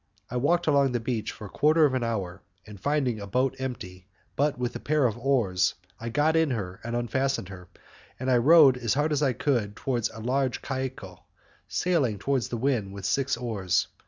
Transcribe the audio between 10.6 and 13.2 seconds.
caicco, sailing against the wind with